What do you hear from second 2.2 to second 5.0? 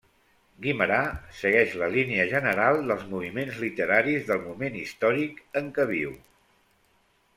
general dels moviments literaris del moment